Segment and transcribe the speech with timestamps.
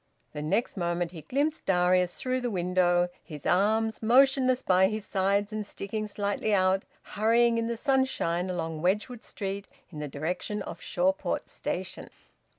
[0.33, 5.53] The next moment he glimpsed Darius through the window, his arms motionless by his sides
[5.53, 10.81] and sticking slightly out; hurrying in the sunshine along Wedgwood Street in the direction of
[10.81, 12.09] Shawport station.